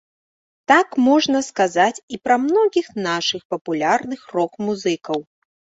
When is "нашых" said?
3.09-3.41